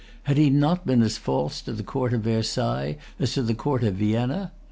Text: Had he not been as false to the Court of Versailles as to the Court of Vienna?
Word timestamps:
Had 0.23 0.37
he 0.37 0.49
not 0.49 0.83
been 0.83 1.03
as 1.03 1.19
false 1.19 1.61
to 1.61 1.73
the 1.73 1.83
Court 1.83 2.11
of 2.11 2.21
Versailles 2.21 2.97
as 3.19 3.33
to 3.33 3.43
the 3.43 3.53
Court 3.53 3.83
of 3.83 3.93
Vienna? 3.97 4.51